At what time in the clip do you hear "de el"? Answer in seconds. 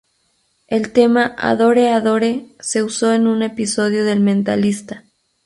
4.03-4.19